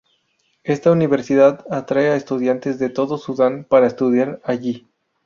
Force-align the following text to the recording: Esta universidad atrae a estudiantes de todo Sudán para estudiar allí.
Esta 0.63 0.91
universidad 0.91 1.63
atrae 1.69 2.09
a 2.09 2.15
estudiantes 2.15 2.79
de 2.79 2.89
todo 2.89 3.19
Sudán 3.19 3.65
para 3.69 3.85
estudiar 3.85 4.41
allí. 4.43 4.87